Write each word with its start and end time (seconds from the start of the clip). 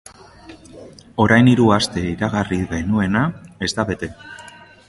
Orain 1.25 1.51
hiru 1.51 1.69
aste 1.77 2.07
iragarri 2.13 2.61
genuena 2.75 3.25
ez 3.67 3.71
da 3.77 3.87
bete. 3.93 4.15